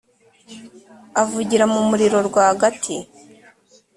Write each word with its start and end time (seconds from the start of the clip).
avugira 1.21 1.65
mu 1.73 1.79
muriro 1.89 2.17
rwagati, 2.27 2.95